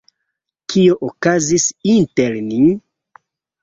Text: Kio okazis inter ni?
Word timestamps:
Kio 0.73 0.95
okazis 1.09 1.69
inter 1.97 2.43
ni? 2.53 2.61